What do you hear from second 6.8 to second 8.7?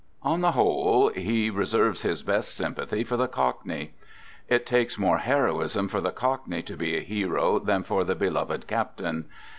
a hero than for the Beloved